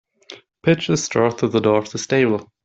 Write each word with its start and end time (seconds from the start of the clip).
Pitch 0.63 0.87
the 0.87 0.97
straw 0.97 1.29
through 1.29 1.49
the 1.49 1.59
door 1.59 1.77
of 1.77 1.91
the 1.91 1.99
stable. 1.99 2.49